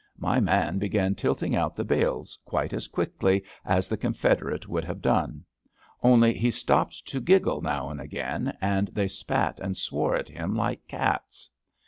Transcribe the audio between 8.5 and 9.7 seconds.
and they spat